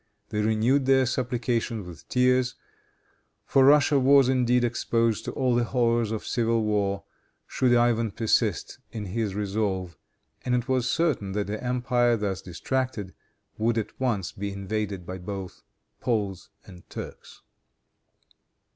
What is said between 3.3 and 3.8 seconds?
for